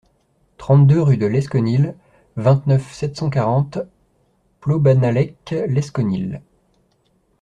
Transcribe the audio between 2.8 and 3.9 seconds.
sept cent quarante,